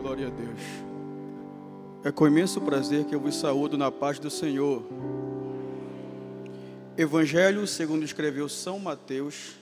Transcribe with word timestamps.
Glória 0.00 0.28
a 0.28 0.30
Deus. 0.30 0.60
É 2.02 2.10
com 2.10 2.26
imenso 2.26 2.58
prazer 2.62 3.04
que 3.04 3.14
eu 3.14 3.20
vos 3.20 3.36
saúdo 3.36 3.76
na 3.76 3.90
paz 3.90 4.18
do 4.18 4.30
Senhor. 4.30 4.82
Evangelho 6.96 7.66
segundo 7.66 8.02
escreveu 8.02 8.48
São 8.48 8.78
Mateus, 8.78 9.56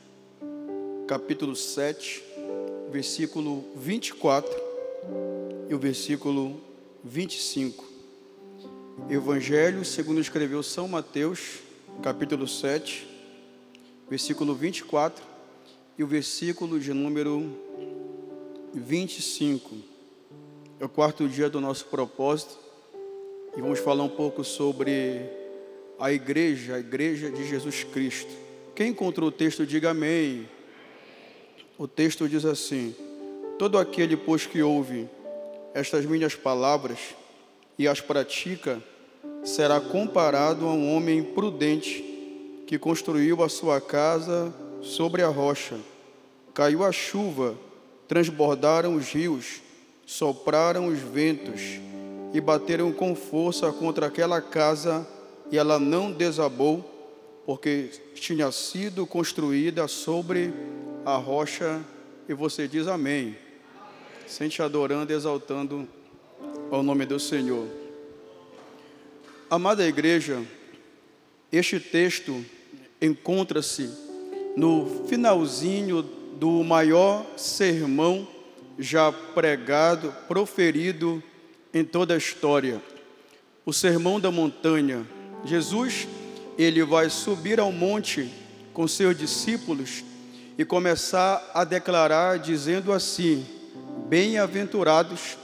capítulo 1.08 1.56
7, 1.56 2.22
versículo 2.88 3.64
24 3.74 4.48
e 5.68 5.74
o 5.74 5.78
versículo 5.78 6.60
25. 7.02 7.84
Evangelho 9.10 9.84
segundo 9.84 10.20
escreveu 10.20 10.62
São 10.62 10.86
Mateus, 10.86 11.58
capítulo 12.00 12.46
7, 12.46 13.08
versículo 14.08 14.54
24 14.54 15.20
e 15.98 16.04
o 16.04 16.06
versículo 16.06 16.78
de 16.78 16.94
número 16.94 17.44
25 18.72 19.97
é 20.80 20.84
o 20.84 20.88
quarto 20.88 21.28
dia 21.28 21.50
do 21.50 21.60
nosso 21.60 21.86
propósito 21.86 22.56
e 23.56 23.60
vamos 23.60 23.80
falar 23.80 24.04
um 24.04 24.08
pouco 24.08 24.44
sobre 24.44 25.28
a 25.98 26.12
igreja, 26.12 26.76
a 26.76 26.78
igreja 26.78 27.30
de 27.30 27.48
Jesus 27.48 27.82
Cristo. 27.82 28.30
Quem 28.76 28.90
encontrou 28.90 29.28
o 29.28 29.32
texto, 29.32 29.66
diga 29.66 29.90
amém. 29.90 30.48
O 31.76 31.88
texto 31.88 32.28
diz 32.28 32.44
assim: 32.44 32.94
Todo 33.58 33.76
aquele, 33.76 34.16
pois, 34.16 34.46
que 34.46 34.62
ouve 34.62 35.08
estas 35.74 36.04
minhas 36.04 36.36
palavras 36.36 36.98
e 37.76 37.88
as 37.88 38.00
pratica, 38.00 38.80
será 39.44 39.80
comparado 39.80 40.64
a 40.64 40.72
um 40.72 40.94
homem 40.94 41.24
prudente 41.24 42.04
que 42.68 42.78
construiu 42.78 43.42
a 43.42 43.48
sua 43.48 43.80
casa 43.80 44.54
sobre 44.80 45.22
a 45.22 45.28
rocha. 45.28 45.76
Caiu 46.54 46.84
a 46.84 46.92
chuva, 46.92 47.56
transbordaram 48.06 48.94
os 48.94 49.12
rios 49.12 49.60
sopraram 50.08 50.86
os 50.86 50.98
ventos 50.98 51.60
e 52.32 52.40
bateram 52.40 52.90
com 52.90 53.14
força 53.14 53.70
contra 53.70 54.06
aquela 54.06 54.40
casa, 54.40 55.06
e 55.50 55.58
ela 55.58 55.78
não 55.78 56.10
desabou, 56.10 56.82
porque 57.44 57.90
tinha 58.14 58.50
sido 58.50 59.06
construída 59.06 59.86
sobre 59.86 60.50
a 61.04 61.16
rocha. 61.16 61.82
E 62.26 62.32
você 62.32 62.66
diz 62.66 62.86
amém. 62.86 63.36
Sente 64.26 64.62
adorando 64.62 65.12
e 65.12 65.16
exaltando 65.16 65.86
ao 66.70 66.82
nome 66.82 67.04
do 67.04 67.20
Senhor. 67.20 67.66
Amada 69.50 69.86
igreja, 69.86 70.42
este 71.52 71.78
texto 71.78 72.42
encontra-se 73.00 73.90
no 74.56 75.04
finalzinho 75.06 76.02
do 76.02 76.64
maior 76.64 77.26
sermão 77.36 78.26
já 78.78 79.10
pregado, 79.10 80.14
proferido 80.28 81.22
em 81.74 81.84
toda 81.84 82.14
a 82.14 82.18
história. 82.18 82.80
O 83.66 83.72
Sermão 83.72 84.20
da 84.20 84.30
Montanha. 84.30 85.06
Jesus, 85.44 86.06
ele 86.56 86.82
vai 86.84 87.10
subir 87.10 87.58
ao 87.58 87.72
monte 87.72 88.30
com 88.72 88.86
seus 88.86 89.16
discípulos 89.16 90.04
e 90.56 90.64
começar 90.64 91.50
a 91.52 91.64
declarar 91.64 92.38
dizendo 92.38 92.92
assim: 92.92 93.44
Bem-aventurados 94.08 95.36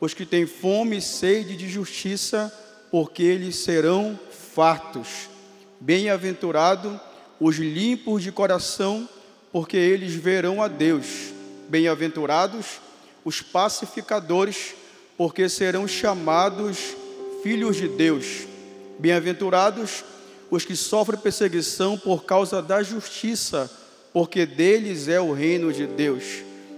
os 0.00 0.12
que 0.12 0.26
têm 0.26 0.46
fome 0.46 0.98
e 0.98 1.02
sede 1.02 1.56
de 1.56 1.68
justiça, 1.68 2.52
porque 2.90 3.22
eles 3.22 3.56
serão 3.56 4.18
fartos. 4.54 5.28
Bem-aventurado 5.80 7.00
os 7.40 7.56
limpos 7.56 8.22
de 8.22 8.30
coração, 8.30 9.08
porque 9.52 9.76
eles 9.76 10.14
verão 10.14 10.62
a 10.62 10.68
Deus. 10.68 11.33
Bem-aventurados 11.68 12.80
os 13.24 13.40
pacificadores, 13.40 14.74
porque 15.16 15.48
serão 15.48 15.88
chamados 15.88 16.94
filhos 17.42 17.76
de 17.76 17.88
Deus. 17.88 18.46
Bem-aventurados 18.98 20.04
os 20.50 20.64
que 20.64 20.76
sofrem 20.76 21.18
perseguição 21.18 21.98
por 21.98 22.24
causa 22.24 22.60
da 22.60 22.82
justiça, 22.82 23.70
porque 24.12 24.44
deles 24.44 25.08
é 25.08 25.20
o 25.20 25.32
reino 25.32 25.72
de 25.72 25.86
Deus. 25.86 26.24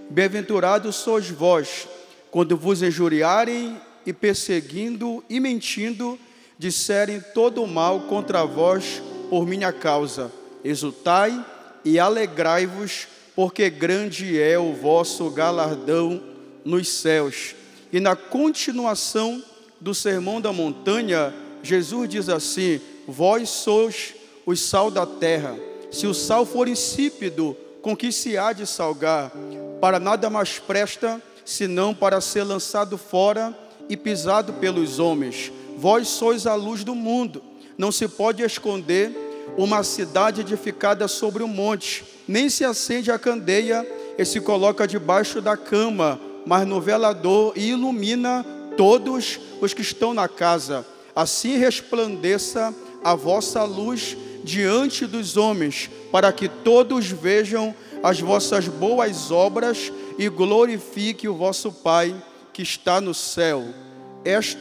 Bem-aventurados 0.09 0.95
sois 0.95 1.29
vós, 1.29 1.87
quando 2.31 2.55
vos 2.55 2.81
injuriarem 2.81 3.79
e 4.05 4.13
perseguindo 4.13 5.23
e 5.29 5.39
mentindo, 5.39 6.17
disserem 6.57 7.21
todo 7.33 7.61
o 7.61 7.67
mal 7.67 8.01
contra 8.01 8.45
vós 8.45 9.01
por 9.29 9.45
minha 9.45 9.71
causa. 9.73 10.31
Exultai 10.63 11.45
e 11.83 11.99
alegrai-vos, 11.99 13.07
porque 13.37 13.69
grande 13.69 14.41
é 14.41 14.57
o 14.57 14.73
vosso 14.73 15.29
galardão 15.29 16.19
nos 16.65 16.89
céus. 16.89 17.53
E 17.93 17.99
na 17.99 18.15
continuação 18.15 19.43
do 19.79 19.93
Sermão 19.93 20.41
da 20.41 20.51
Montanha, 20.51 21.31
Jesus 21.61 22.09
diz 22.09 22.29
assim: 22.29 22.81
Vós 23.07 23.47
sois 23.47 24.15
o 24.43 24.55
sal 24.55 24.89
da 24.89 25.05
terra. 25.05 25.55
Se 25.91 26.07
o 26.07 26.15
sal 26.15 26.47
for 26.47 26.67
insípido, 26.67 27.55
com 27.79 27.95
que 27.95 28.11
se 28.11 28.39
há 28.39 28.53
de 28.53 28.65
salgar? 28.65 29.31
Para 29.79 29.99
nada 29.99 30.31
mais 30.31 30.57
presta, 30.57 31.21
senão 31.45 31.93
para 31.93 32.19
ser 32.19 32.43
lançado 32.43 32.97
fora 32.97 33.55
e 33.87 33.95
pisado 33.95 34.53
pelos 34.53 34.97
homens. 34.97 35.51
Vós 35.77 36.07
sois 36.07 36.47
a 36.47 36.55
luz 36.55 36.83
do 36.83 36.95
mundo. 36.95 37.43
Não 37.77 37.91
se 37.91 38.07
pode 38.07 38.41
esconder 38.41 39.26
uma 39.55 39.83
cidade 39.83 40.41
edificada 40.41 41.07
sobre 41.07 41.43
um 41.43 41.47
monte 41.47 42.03
nem 42.27 42.49
se 42.49 42.65
acende 42.65 43.11
a 43.11 43.17
candeia 43.17 43.87
e 44.17 44.25
se 44.25 44.41
coloca 44.41 44.87
debaixo 44.87 45.41
da 45.41 45.55
cama, 45.55 46.19
mas 46.45 46.67
no 46.67 46.81
velador 46.81 47.53
e 47.55 47.69
ilumina 47.69 48.45
todos 48.75 49.39
os 49.61 49.73
que 49.73 49.81
estão 49.81 50.13
na 50.13 50.27
casa. 50.27 50.85
Assim 51.15 51.57
resplandeça 51.57 52.73
a 53.03 53.15
vossa 53.15 53.63
luz 53.63 54.17
diante 54.43 55.05
dos 55.05 55.37
homens, 55.37 55.89
para 56.11 56.31
que 56.31 56.47
todos 56.47 57.07
vejam 57.07 57.73
as 58.03 58.19
vossas 58.19 58.67
boas 58.67 59.31
obras 59.31 59.91
e 60.17 60.29
glorifique 60.29 61.27
o 61.27 61.35
vosso 61.35 61.71
Pai 61.71 62.15
que 62.53 62.61
está 62.61 62.99
no 63.01 63.13
céu. 63.13 63.65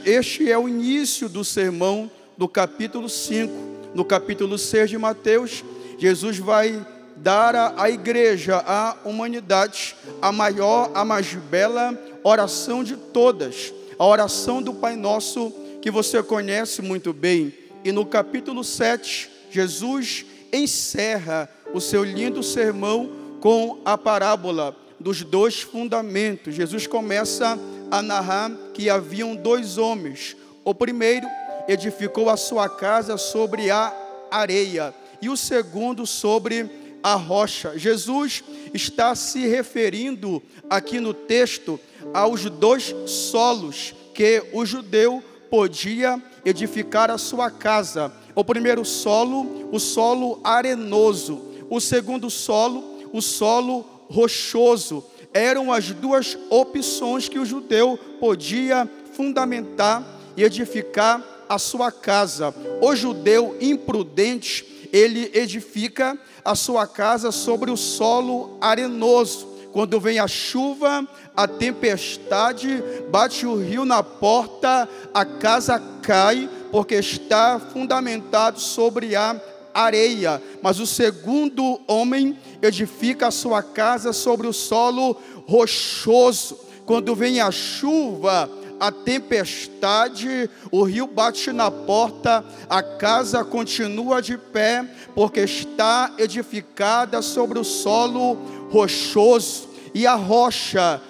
Este 0.05 0.51
é 0.51 0.57
o 0.57 0.69
início 0.69 1.29
do 1.29 1.45
sermão 1.45 2.11
do 2.37 2.49
capítulo 2.49 3.09
5. 3.09 3.76
No 3.97 4.05
capítulo 4.05 4.59
6 4.59 4.91
de 4.91 4.99
Mateus, 4.99 5.65
Jesus 5.97 6.37
vai 6.37 6.87
dar 7.17 7.73
à 7.79 7.89
igreja, 7.89 8.63
à 8.67 8.95
humanidade, 9.07 9.97
a 10.21 10.31
maior, 10.31 10.91
a 10.93 11.03
mais 11.03 11.33
bela 11.33 11.99
oração 12.23 12.85
de 12.85 12.95
todas, 12.95 13.73
a 13.99 14.05
oração 14.05 14.61
do 14.61 14.75
Pai 14.75 14.97
Nosso, 14.97 15.51
que 15.81 15.91
você 15.91 16.23
conhece 16.23 16.83
muito 16.83 17.15
bem. 17.15 17.55
E 17.83 17.91
no 17.91 18.05
capítulo 18.05 18.63
7, 18.63 19.31
Jesus 19.51 20.27
encerra 20.53 21.49
o 21.73 21.81
seu 21.81 22.05
lindo 22.05 22.43
sermão 22.43 23.11
com 23.41 23.81
a 23.83 23.97
parábola 23.97 24.77
dos 25.01 25.23
dois 25.23 25.63
fundamentos. 25.63 26.55
Jesus 26.55 26.87
começa 26.87 27.59
a 27.91 28.03
narrar 28.03 28.53
que 28.75 28.91
haviam 28.91 29.35
dois 29.35 29.79
homens. 29.79 30.37
O 30.63 30.75
primeiro 30.75 31.27
edificou 31.69 32.29
a 32.31 32.37
sua 32.37 32.69
casa 32.69 33.17
sobre 33.17 33.71
a 33.71 33.93
areia, 34.31 34.95
e 35.21 35.29
o 35.29 35.37
segundo 35.37 36.07
sobre 36.07 36.71
a 37.03 37.15
rocha. 37.15 37.79
Jesus 37.79 38.43
está 38.75 39.15
se 39.15 39.47
referindo 39.47 40.43
aqui 40.69 41.01
no 41.01 41.15
texto 41.15 41.79
aos 42.13 42.45
dois 42.51 42.95
solos 43.07 43.95
que 44.13 44.43
o 44.53 44.65
judeu 44.65 45.23
podia 45.51 46.21
edificar 46.45 47.11
a 47.11 47.19
sua 47.19 47.51
casa. 47.51 48.13
O 48.35 48.45
primeiro 48.45 48.85
solo, 48.85 49.69
o 49.73 49.79
solo 49.79 50.41
arenoso. 50.43 51.41
O 51.71 51.81
segundo 51.81 52.31
solo, 52.31 53.01
o 53.13 53.21
solo 53.21 53.85
rochoso. 54.09 55.05
Eram 55.33 55.73
as 55.73 55.91
duas 55.91 56.37
opções 56.51 57.29
que 57.29 57.39
o 57.39 57.45
judeu 57.45 57.99
podia 58.19 58.89
fundamentar 59.13 60.05
e 60.37 60.43
edificar 60.43 61.36
a 61.49 61.59
sua 61.59 61.91
casa. 61.91 62.55
O 62.81 62.95
judeu 62.95 63.57
imprudente 63.61 64.89
ele 64.93 65.31
edifica 65.35 66.19
a 66.45 66.55
sua 66.55 66.87
casa 66.87 67.31
sobre 67.33 67.71
o 67.71 67.77
solo 67.77 68.57
arenoso. 68.61 69.57
Quando 69.73 70.01
vem 70.01 70.19
a 70.19 70.27
chuva, 70.27 71.07
a 71.37 71.47
tempestade, 71.47 72.83
bate 73.11 73.47
o 73.47 73.57
rio 73.57 73.85
na 73.85 74.03
porta, 74.03 74.89
a 75.13 75.25
casa 75.25 75.79
cai, 76.01 76.49
porque 76.73 76.95
está 76.95 77.61
fundamentado 77.61 78.59
sobre 78.59 79.15
a 79.15 79.39
areia. 79.75 80.43
Mas 80.63 80.81
o 80.81 80.87
segundo 80.87 81.79
homem 81.87 82.39
edifica 82.63 83.27
a 83.27 83.31
sua 83.31 83.63
casa 83.63 84.15
sobre 84.15 84.47
o 84.47 84.53
solo 84.53 85.21
rochoso. 85.47 86.59
Quando 86.87 87.15
vem 87.15 87.41
a 87.41 87.51
chuva, 87.51 88.49
a 88.79 88.91
tempestade, 88.91 90.51
o 90.71 90.83
rio 90.83 91.07
bate 91.07 91.53
na 91.53 91.71
porta, 91.71 92.45
a 92.69 92.83
casa 92.83 93.45
continua 93.45 94.21
de 94.21 94.37
pé, 94.37 94.85
porque 95.15 95.41
está 95.41 96.15
edificada 96.19 97.23
sobre 97.23 97.59
o 97.59 97.65
solo 97.65 98.35
rochoso, 98.71 99.69
e 99.95 100.07
a 100.07 100.15
rocha 100.15 101.01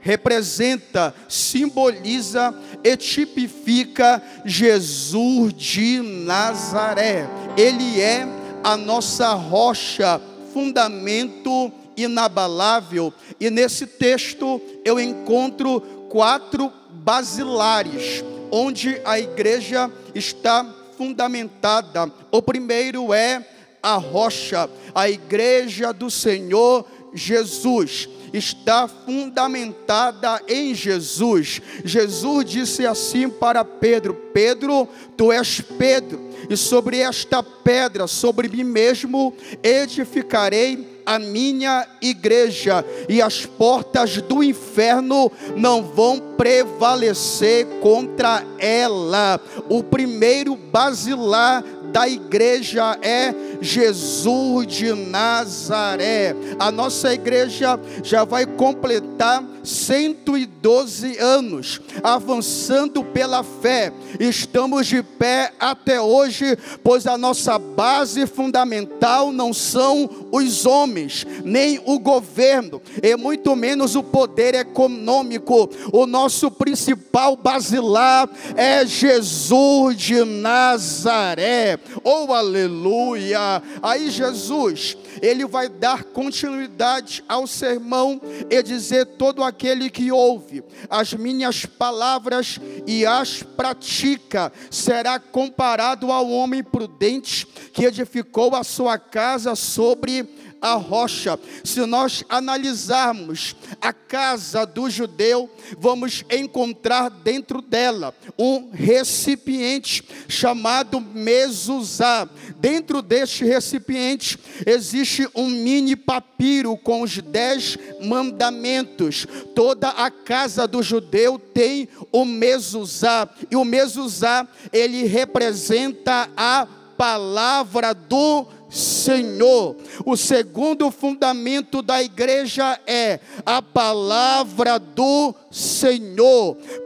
representa, 0.00 1.14
simboliza 1.26 2.54
e 2.84 2.94
tipifica 2.94 4.22
Jesus 4.44 5.54
de 5.54 6.02
Nazaré. 6.02 7.26
Ele 7.56 8.00
é 8.02 8.28
a 8.62 8.76
nossa 8.76 9.32
rocha, 9.32 10.20
fundamento 10.52 11.72
inabalável. 11.96 13.14
E 13.40 13.48
nesse 13.48 13.86
texto 13.86 14.60
eu 14.84 15.00
encontro 15.00 15.80
quatro 16.10 16.70
basilares, 17.04 18.24
onde 18.50 18.98
a 19.04 19.20
igreja 19.20 19.92
está 20.14 20.64
fundamentada. 20.96 22.10
O 22.32 22.40
primeiro 22.40 23.12
é 23.12 23.46
a 23.82 23.96
rocha, 23.96 24.70
a 24.94 25.10
igreja 25.10 25.92
do 25.92 26.10
Senhor 26.10 26.86
Jesus 27.12 28.08
está 28.32 28.88
fundamentada 28.88 30.42
em 30.48 30.74
Jesus. 30.74 31.60
Jesus 31.84 32.44
disse 32.46 32.86
assim 32.86 33.28
para 33.28 33.64
Pedro: 33.64 34.14
Pedro, 34.32 34.88
tu 35.14 35.30
és 35.30 35.60
Pedro, 35.60 36.30
e 36.48 36.56
sobre 36.56 37.00
esta 37.00 37.42
pedra, 37.42 38.06
sobre 38.06 38.48
mim 38.48 38.64
mesmo, 38.64 39.34
edificarei 39.62 40.93
a 41.06 41.18
minha 41.18 41.86
igreja, 42.00 42.84
e 43.08 43.20
as 43.20 43.44
portas 43.44 44.20
do 44.22 44.42
inferno 44.42 45.30
não 45.56 45.82
vão 45.82 46.18
prevalecer 46.36 47.66
contra 47.80 48.42
ela. 48.58 49.40
O 49.68 49.82
primeiro 49.82 50.56
basilar 50.56 51.62
da 51.92 52.08
igreja 52.08 52.98
é 53.02 53.32
Jesus 53.60 54.66
de 54.66 54.92
Nazaré. 54.92 56.34
A 56.58 56.72
nossa 56.72 57.14
igreja 57.14 57.78
já 58.02 58.24
vai 58.24 58.44
completar 58.44 59.44
112 59.64 61.18
anos, 61.18 61.80
avançando 62.02 63.02
pela 63.02 63.42
fé. 63.42 63.92
Estamos 64.20 64.86
de 64.86 65.02
pé 65.02 65.52
até 65.58 66.00
hoje, 66.00 66.56
pois 66.82 67.06
a 67.06 67.16
nossa 67.16 67.58
base 67.58 68.26
fundamental 68.26 69.32
não 69.32 69.52
são 69.52 70.28
os 70.30 70.66
homens, 70.66 71.26
nem 71.44 71.80
o 71.84 71.98
governo, 71.98 72.80
e 73.02 73.16
muito 73.16 73.56
menos 73.56 73.96
o 73.96 74.02
poder 74.02 74.54
econômico. 74.54 75.70
O 75.92 76.06
nosso 76.06 76.50
principal 76.50 77.36
basilar 77.36 78.28
é 78.56 78.84
Jesus 78.86 79.96
de 79.96 80.24
Nazaré. 80.24 81.78
Oh, 82.02 82.32
aleluia! 82.32 83.62
Aí 83.82 84.10
Jesus, 84.10 84.96
ele 85.22 85.46
vai 85.46 85.68
dar 85.68 86.04
continuidade 86.04 87.24
ao 87.28 87.46
sermão 87.46 88.20
e 88.50 88.62
dizer: 88.62 89.06
todo 89.06 89.42
aquele 89.42 89.90
que 89.90 90.10
ouve 90.10 90.62
as 90.88 91.12
minhas 91.14 91.66
palavras 91.66 92.58
e 92.86 93.04
as 93.06 93.42
pratica 93.42 94.52
será 94.70 95.18
comparado 95.18 96.10
ao 96.10 96.28
homem 96.30 96.62
prudente 96.62 97.46
que 97.72 97.84
edificou 97.84 98.54
a 98.54 98.64
sua 98.64 98.98
casa 98.98 99.54
sobre 99.54 100.28
a 100.64 100.74
rocha. 100.74 101.38
Se 101.62 101.84
nós 101.84 102.24
analisarmos 102.26 103.54
a 103.82 103.92
casa 103.92 104.64
do 104.64 104.88
judeu, 104.88 105.50
vamos 105.78 106.24
encontrar 106.30 107.10
dentro 107.10 107.60
dela 107.60 108.14
um 108.38 108.70
recipiente 108.72 110.02
chamado 110.26 111.02
mezuzá. 111.02 112.26
Dentro 112.56 113.02
deste 113.02 113.44
recipiente 113.44 114.38
existe 114.64 115.28
um 115.34 115.50
mini 115.50 115.94
papiro 115.94 116.78
com 116.78 117.02
os 117.02 117.18
dez 117.18 117.76
mandamentos. 118.02 119.26
Toda 119.54 119.90
a 119.90 120.10
casa 120.10 120.66
do 120.66 120.82
judeu 120.82 121.38
tem 121.38 121.90
o 122.10 122.24
mezuzá 122.24 123.28
e 123.50 123.56
o 123.56 123.66
mezuzá 123.66 124.48
ele 124.72 125.04
representa 125.04 126.30
a 126.34 126.66
palavra 126.96 127.92
do 127.92 128.46
Senhor. 128.74 129.76
O 130.04 130.16
segundo 130.16 130.90
fundamento 130.90 131.80
da 131.80 132.02
igreja 132.02 132.78
é 132.86 133.20
a 133.46 133.62
palavra 133.62 134.78
do 134.78 135.34
Senhor, 135.34 135.43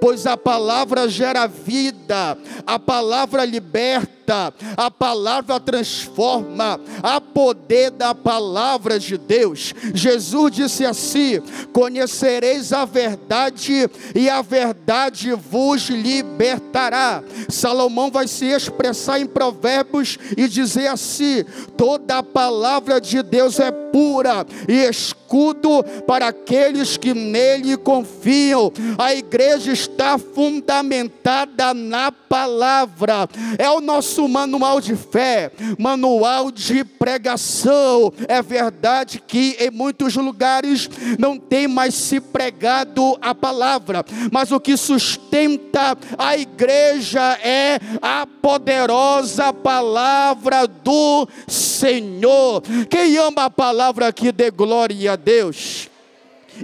pois 0.00 0.26
a 0.26 0.36
palavra 0.36 1.08
gera 1.08 1.46
vida, 1.46 2.36
a 2.66 2.78
palavra 2.78 3.44
liberta, 3.44 4.52
a 4.76 4.90
palavra 4.90 5.58
transforma, 5.58 6.78
a 7.02 7.18
poder 7.18 7.90
da 7.90 8.14
palavra 8.14 8.98
de 8.98 9.16
Deus. 9.16 9.74
Jesus 9.94 10.52
disse 10.52 10.84
assim: 10.84 11.40
Conhecereis 11.72 12.72
a 12.72 12.84
verdade 12.84 13.88
e 14.14 14.28
a 14.28 14.42
verdade 14.42 15.32
vos 15.32 15.88
libertará. 15.88 17.22
Salomão 17.48 18.10
vai 18.10 18.28
se 18.28 18.44
expressar 18.44 19.18
em 19.18 19.26
Provérbios 19.26 20.18
e 20.36 20.46
dizer 20.46 20.88
assim: 20.88 21.42
toda 21.76 22.18
a 22.18 22.22
palavra 22.22 23.00
de 23.00 23.22
Deus 23.22 23.58
é 23.58 23.70
pura 23.92 24.46
e 24.68 24.84
escudo 24.84 25.84
para 26.06 26.28
aqueles 26.28 26.96
que 26.96 27.12
nele 27.12 27.76
confiam. 27.76 28.72
A 28.96 29.14
igreja 29.14 29.72
está 29.72 30.18
fundamentada 30.18 31.74
na 31.74 32.10
palavra, 32.10 33.28
é 33.58 33.68
o 33.70 33.80
nosso 33.80 34.28
manual 34.28 34.80
de 34.80 34.94
fé, 34.96 35.50
manual 35.78 36.50
de 36.50 36.84
pregação. 36.84 38.12
É 38.26 38.42
verdade 38.42 39.22
que 39.26 39.56
em 39.58 39.70
muitos 39.70 40.14
lugares 40.16 40.88
não 41.18 41.38
tem 41.38 41.66
mais 41.66 41.94
se 41.94 42.20
pregado 42.20 43.16
a 43.20 43.34
palavra, 43.34 44.04
mas 44.30 44.52
o 44.52 44.60
que 44.60 44.76
sustenta 44.76 45.96
a 46.16 46.36
igreja 46.36 47.38
é 47.42 47.78
a 48.02 48.26
poderosa 48.26 49.52
palavra 49.52 50.66
do 50.66 51.28
Senhor. 51.46 52.62
Quem 52.88 53.16
ama 53.18 53.44
a 53.44 53.50
palavra 53.50 53.87
palavra 53.88 54.08
aqui 54.08 54.30
dê 54.30 54.50
glória 54.50 55.12
a 55.12 55.16
Deus 55.16 55.87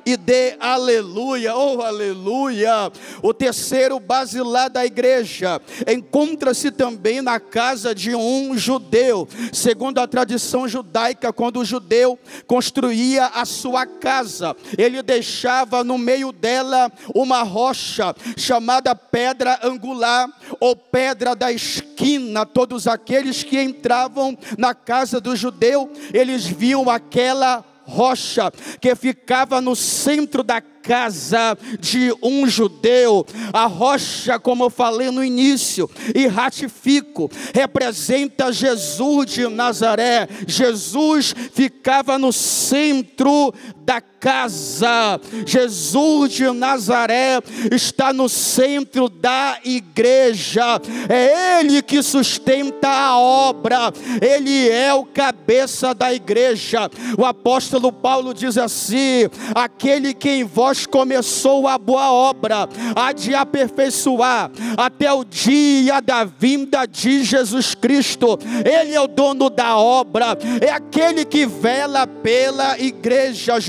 e 0.05 0.17
dê 0.17 0.56
aleluia, 0.58 1.56
oh 1.56 1.82
aleluia. 1.82 2.91
O 3.23 3.32
terceiro 3.32 3.99
basilar 3.99 4.70
da 4.70 4.85
igreja 4.85 5.61
encontra-se 5.87 6.70
também 6.70 7.20
na 7.20 7.38
casa 7.38 7.94
de 7.94 8.14
um 8.14 8.56
judeu, 8.56 9.29
segundo 9.52 9.99
a 9.99 10.06
tradição 10.06 10.67
judaica, 10.69 11.32
quando 11.32 11.61
o 11.61 11.64
judeu 11.64 12.19
construía 12.46 13.26
a 13.26 13.44
sua 13.44 13.87
casa, 13.87 14.56
ele 14.76 15.02
deixava 15.02 15.85
no 15.85 15.99
meio 15.99 16.32
dela 16.32 16.91
uma 17.14 17.43
rocha 17.43 18.14
chamada 18.37 18.94
pedra 18.94 19.58
angular 19.63 20.29
ou 20.60 20.74
pedra 20.77 21.34
da 21.34 21.53
esquina. 21.53 22.44
Todos 22.46 22.86
aqueles 22.86 23.43
que 23.43 23.60
entravam 23.60 24.36
na 24.58 24.74
casa 24.74 25.20
do 25.20 25.34
judeu, 25.36 25.91
eles 26.13 26.46
viam 26.46 26.89
aquela 26.91 27.65
rocha 27.86 28.53
que 28.81 28.94
ficava 28.94 29.60
no 29.60 29.76
centro 29.76 30.43
da 30.43 30.60
casa 30.60 31.56
de 31.81 32.14
um 32.22 32.46
judeu. 32.46 33.26
A 33.53 33.67
rocha, 33.67 34.38
como 34.38 34.64
eu 34.64 34.70
falei 34.70 35.10
no 35.10 35.24
início, 35.24 35.91
e 36.14 36.26
ratifico, 36.26 37.31
representa 37.55 38.53
Jesus 38.53 39.26
de 39.31 39.48
Nazaré. 39.48 40.29
Jesus 40.46 41.34
ficava 41.53 42.19
no 42.19 42.32
centro 42.32 43.53
da 43.84 44.00
casa. 44.00 45.20
Jesus 45.46 46.32
de 46.32 46.50
Nazaré 46.50 47.41
está 47.70 48.12
no 48.12 48.29
centro 48.29 49.08
da 49.08 49.58
igreja. 49.64 50.81
É 51.08 51.60
Ele 51.60 51.82
que 51.82 52.03
sustenta 52.03 52.88
a 52.88 53.19
obra. 53.19 53.93
Ele 54.22 54.69
é 54.69 54.94
o 54.94 55.05
cabeça 55.05 55.94
da 55.94 56.12
igreja. 56.12 56.91
O 57.19 57.24
apóstolo 57.24 57.93
Paulo 57.93 58.32
diz 58.32 58.56
assim: 58.56 59.29
aquele 59.55 60.14
que 60.14 60.31
em 60.31 60.44
vós 60.44 60.86
começou 60.86 61.69
a 61.69 61.76
boa 61.76 62.10
obra, 62.10 62.69
há 62.96 63.12
de 63.12 63.34
aperfeiçoar 63.34 64.50
até 64.76 65.12
o 65.12 65.24
dia 65.24 66.00
da 66.00 66.24
vinda 66.24 66.86
de 66.86 67.22
Jesus 67.22 67.74
Cristo. 67.74 68.38
Ele 68.64 68.94
é 68.94 69.00
o 69.00 69.06
dono 69.06 69.50
da 69.50 69.76
obra, 69.76 70.38
é 70.60 70.70
aquele 70.70 71.24
que 71.24 71.44
vela 71.44 72.06
pela 72.06 72.79
igreja. 72.79 73.60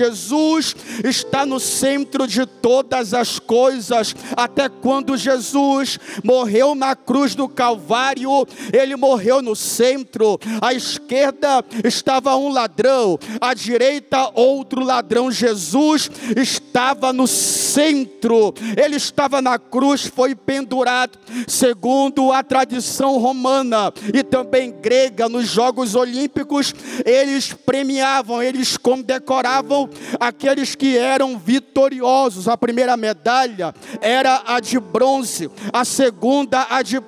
Está 1.04 1.46
no 1.46 1.60
centro 1.60 2.28
de 2.28 2.46
todas 2.46 3.14
as 3.14 3.40
coisas. 3.40 4.16
Até 4.36 4.70
quando 4.70 5.18
Jesus 5.18 6.00
morreu 6.24 6.76
na 6.76 6.96
cruz 6.96 7.36
do 7.36 7.48
Calvário, 7.48 8.46
ele 8.72 8.96
morreu 8.96 9.42
no 9.42 9.56
centro. 9.56 10.40
À 10.62 10.74
esquerda 10.74 11.64
estava 11.84 12.36
um 12.36 12.50
ladrão, 12.50 13.18
à 13.40 13.54
direita 13.54 14.32
outro 14.34 14.84
ladrão. 14.84 15.32
Jesus 15.32 16.10
estava 16.36 17.12
no 17.12 17.28
centro. 17.28 18.54
Ele 18.76 18.96
estava 18.96 19.42
na 19.42 19.58
cruz, 19.58 20.06
foi 20.06 20.36
pendurado, 20.36 21.18
segundo 21.48 22.32
a 22.32 22.44
tradição 22.44 23.18
romana 23.18 23.94
e 24.14 24.24
também 24.24 24.72
grega 24.72 25.28
nos 25.30 25.48
Jogos 25.48 25.96
Olímpicos, 25.96 26.74
eles 27.06 27.54
premiavam, 27.54 28.42
eles 28.42 28.78
condecoravam 28.78 29.90
aqueles 30.20 30.76
que 30.76 30.98
eram 30.98 31.38
vitoriosos. 31.38 32.48
A 32.48 32.58
primeira 32.58 32.96
medalha 32.98 33.74
era 34.02 34.44
a 34.46 34.60
de 34.60 34.80
bronze, 34.80 35.50
a 35.72 35.84
segunda 35.86 36.68
a 36.70 36.82
de 36.82 37.00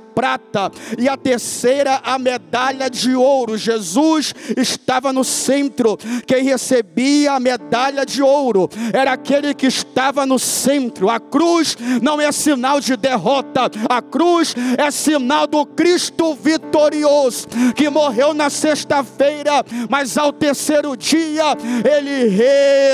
e 0.97 1.07
a 1.07 1.15
terceira 1.15 2.01
a 2.03 2.17
medalha 2.17 2.89
de 2.89 3.15
ouro. 3.15 3.57
Jesus 3.57 4.33
estava 4.55 5.13
no 5.13 5.23
centro. 5.23 5.97
Quem 6.25 6.43
recebia 6.43 7.33
a 7.33 7.39
medalha 7.39 8.05
de 8.05 8.21
ouro 8.21 8.69
era 8.93 9.13
aquele 9.13 9.53
que 9.53 9.67
estava 9.67 10.25
no 10.25 10.39
centro. 10.39 11.09
A 11.09 11.19
cruz 11.19 11.77
não 12.01 12.19
é 12.19 12.31
sinal 12.31 12.79
de 12.79 12.95
derrota, 12.95 13.69
a 13.89 14.01
cruz 14.01 14.55
é 14.77 14.89
sinal 14.89 15.45
do 15.47 15.65
Cristo 15.65 16.35
vitorioso 16.35 17.47
que 17.75 17.89
morreu 17.89 18.33
na 18.33 18.49
sexta-feira, 18.49 19.63
mas 19.89 20.17
ao 20.17 20.31
terceiro 20.33 20.95
dia 20.97 21.55
ele 21.85 22.29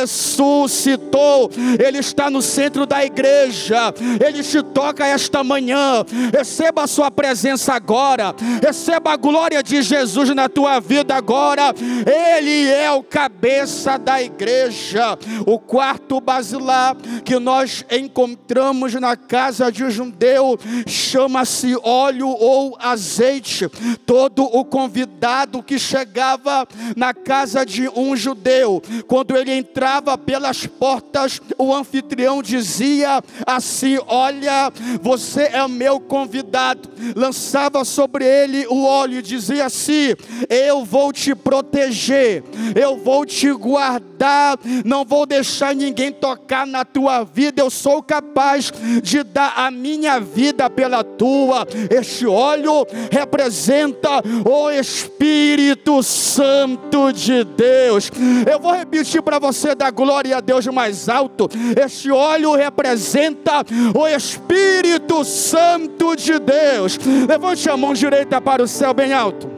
ressuscitou. 0.02 1.50
Ele 1.80 2.00
está 2.00 2.30
no 2.30 2.42
centro 2.42 2.86
da 2.86 3.04
igreja. 3.06 3.94
Ele 4.26 4.44
te 4.44 4.62
toca 4.62 5.06
esta 5.06 5.44
manhã. 5.44 6.04
Receba 6.36 6.84
a 6.84 6.88
sua 6.88 7.12
presença 7.14 7.74
agora. 7.74 8.36
Receba 8.62 9.14
a 9.14 9.16
glória 9.16 9.64
de 9.64 9.82
Jesus 9.82 10.30
na 10.36 10.50
tua 10.50 10.80
vida 10.80 11.16
agora. 11.16 11.74
Ele 12.06 12.70
é 12.70 12.92
o 12.92 13.02
cabeça 13.02 13.98
da 13.98 14.22
igreja. 14.22 15.18
O 15.46 15.58
quarto 15.58 16.20
basilar 16.20 16.98
que 17.24 17.40
nós 17.40 17.86
encontramos 17.90 18.94
na 18.96 19.16
casa 19.16 19.72
de 19.72 19.84
um 19.84 19.90
judeu 19.90 20.60
chama-se 20.86 21.76
óleo 21.84 22.28
ou 22.28 22.78
azeite. 22.80 23.68
Todo 24.06 24.44
o 24.44 24.64
convidado 24.66 25.64
que 25.64 25.80
chegava 25.80 26.68
na 26.96 27.14
casa 27.14 27.66
de 27.66 27.90
um 27.90 28.16
judeu, 28.16 28.82
quando 29.08 29.36
ele 29.36 29.54
entrava 29.54 30.18
pelas 30.18 30.66
portas, 30.66 31.42
o 31.58 31.74
anfitrião 31.74 32.42
dizia 32.42 33.24
assim: 33.46 33.98
Olha, 34.08 34.72
você 35.02 35.44
é 35.44 35.68
meu 35.68 36.00
convidado 36.00 36.90
lançava 37.16 37.84
sobre 37.84 38.26
ele 38.26 38.66
o 38.68 38.86
óleo 38.86 39.20
e 39.20 39.22
dizia 39.22 39.66
assim: 39.66 40.16
Eu 40.50 40.86
vou 40.86 41.12
te 41.12 41.36
proteger, 41.36 42.44
eu 42.76 42.98
vou 42.98 43.26
te 43.26 43.52
guardar, 43.52 44.58
não 44.86 45.04
vou 45.04 45.26
deixar 45.26 45.76
ninguém 45.76 46.12
tocar 46.12 46.66
na 46.66 46.86
tua 46.86 47.13
vida, 47.22 47.62
eu 47.62 47.70
sou 47.70 48.02
capaz 48.02 48.72
de 49.04 49.24
dar 49.24 49.54
a 49.56 49.70
minha 49.70 50.20
vida 50.20 50.70
pela 50.70 51.04
tua. 51.04 51.68
Este 51.92 52.26
óleo 52.26 52.88
representa 53.12 54.10
o 54.44 54.72
Espírito 54.72 56.02
Santo 56.02 57.12
de 57.12 57.44
Deus. 57.44 58.10
Eu 58.50 58.60
vou 58.60 58.74
repetir 58.74 59.22
para 59.22 59.38
você 59.38 59.76
dar 59.76 59.92
glória 59.92 60.38
a 60.38 60.42
Deus 60.42 60.66
mais 60.68 61.08
alto. 61.08 61.50
Este 61.80 62.10
óleo 62.10 62.56
representa 62.56 63.64
o 63.94 64.08
Espírito 64.08 65.24
Santo 65.24 66.16
de 66.16 66.40
Deus. 66.40 66.98
Levante 67.28 67.70
a 67.70 67.78
mão 67.78 67.94
direita 67.94 68.42
para 68.42 68.64
o 68.64 68.68
céu 68.68 68.94
bem 68.94 69.14
alto. 69.14 69.53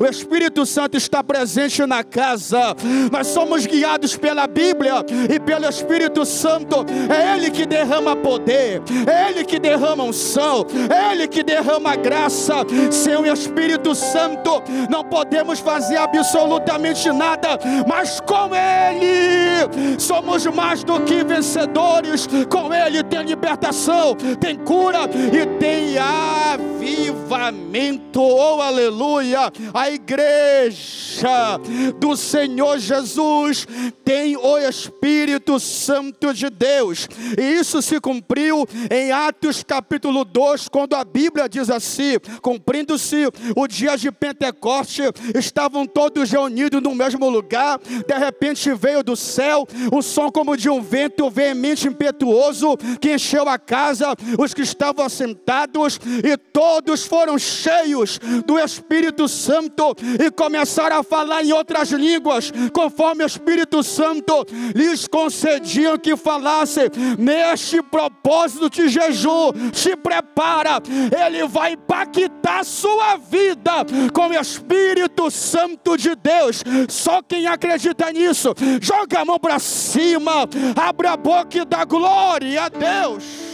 O 0.00 0.06
Espírito 0.06 0.66
Santo 0.66 0.96
está 0.96 1.22
presente 1.22 1.84
na 1.86 2.04
casa. 2.04 2.74
Nós 3.10 3.28
somos 3.28 3.66
guiados 3.66 4.16
pela 4.16 4.46
Bíblia 4.46 5.04
e 5.32 5.40
pelo 5.40 5.68
Espírito 5.68 6.24
Santo. 6.24 6.84
É 7.08 7.36
Ele 7.36 7.50
que 7.50 7.66
derrama 7.66 8.14
poder, 8.16 8.82
é 9.06 9.30
Ele 9.30 9.44
que 9.44 9.58
derrama 9.58 10.04
unção, 10.04 10.66
é 10.90 11.12
Ele 11.12 11.28
que 11.28 11.42
derrama 11.42 11.96
graça. 11.96 12.54
Sem 12.90 13.16
o 13.16 13.26
Espírito 13.26 13.94
Santo, 13.94 14.62
não 14.90 15.04
podemos 15.04 15.58
fazer 15.60 15.96
absolutamente 15.96 17.10
nada, 17.10 17.58
mas 17.88 18.20
com 18.20 18.50
Ele 18.54 19.98
somos 19.98 20.44
mais 20.46 20.84
do 20.84 21.00
que 21.00 21.24
vencedores. 21.24 22.28
Com 22.48 22.72
Ele 22.72 23.02
tem 23.02 23.22
libertação, 23.22 24.14
tem 24.38 24.56
cura 24.56 25.08
e 25.32 25.46
tem 25.58 25.93
avivamento, 25.98 28.20
oh 28.20 28.60
aleluia, 28.60 29.50
a 29.72 29.90
igreja 29.90 31.58
do 31.98 32.14
Senhor 32.16 32.78
Jesus 32.78 33.66
tem 34.04 34.36
o 34.36 34.58
Espírito 34.58 35.58
Santo 35.60 36.34
de 36.34 36.50
Deus, 36.50 37.08
e 37.38 37.42
isso 37.42 37.80
se 37.82 38.00
cumpriu 38.00 38.66
em 38.90 39.12
Atos 39.12 39.62
capítulo 39.62 40.24
2, 40.24 40.68
quando 40.68 40.94
a 40.94 41.04
Bíblia 41.04 41.48
diz 41.48 41.70
assim: 41.70 42.18
cumprindo-se 42.42 43.28
o 43.56 43.66
dia 43.66 43.96
de 43.96 44.10
Pentecoste, 44.10 45.02
estavam 45.34 45.86
todos 45.86 46.30
reunidos 46.30 46.82
no 46.82 46.94
mesmo 46.94 47.28
lugar, 47.28 47.78
de 47.78 48.14
repente 48.18 48.72
veio 48.74 49.02
do 49.02 49.16
céu 49.16 49.66
o 49.92 50.00
som 50.02 50.30
como 50.30 50.56
de 50.56 50.70
um 50.70 50.80
vento 50.80 51.28
veemente 51.30 51.88
impetuoso 51.88 52.76
que 53.00 53.14
encheu 53.14 53.48
a 53.48 53.58
casa, 53.58 54.14
os 54.38 54.54
que 54.54 54.62
estavam 54.62 55.04
assentados 55.04 55.83
e 56.22 56.36
todos 56.36 57.04
foram 57.06 57.38
cheios 57.38 58.18
do 58.46 58.58
Espírito 58.58 59.28
Santo 59.28 59.94
e 60.18 60.30
começaram 60.30 60.98
a 60.98 61.02
falar 61.02 61.44
em 61.44 61.52
outras 61.52 61.90
línguas, 61.90 62.52
conforme 62.72 63.24
o 63.24 63.26
Espírito 63.26 63.82
Santo 63.82 64.46
lhes 64.74 65.06
concedia 65.06 65.98
que 65.98 66.16
falassem. 66.16 66.90
Neste 67.18 67.82
propósito 67.82 68.70
de 68.70 68.88
jejum, 68.88 69.52
se 69.72 69.96
prepara, 69.96 70.82
ele 71.24 71.46
vai 71.46 71.72
impactar 71.72 72.64
sua 72.64 73.16
vida 73.16 73.72
com 74.12 74.28
o 74.28 74.34
Espírito 74.34 75.30
Santo 75.30 75.96
de 75.96 76.14
Deus. 76.14 76.62
Só 76.88 77.22
quem 77.22 77.46
acredita 77.46 78.10
nisso, 78.12 78.54
joga 78.80 79.20
a 79.20 79.24
mão 79.24 79.38
para 79.38 79.58
cima, 79.58 80.48
abre 80.76 81.06
a 81.06 81.16
boca 81.16 81.58
e 81.58 81.64
dá 81.64 81.84
glória 81.84 82.64
a 82.64 82.68
Deus. 82.68 83.53